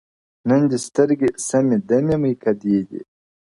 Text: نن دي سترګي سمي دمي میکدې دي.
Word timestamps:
نن 0.47 0.61
دي 0.69 0.77
سترګي 0.87 1.29
سمي 1.47 1.77
دمي 1.89 2.15
میکدې 2.23 2.77
دي. 2.89 3.01